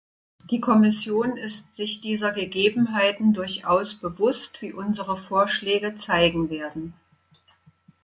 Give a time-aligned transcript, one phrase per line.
[0.49, 6.95] Die Kommission ist sich dieser Gegebenheiten durchaus bewusst, wie unsere Vorschläge zeigen werden.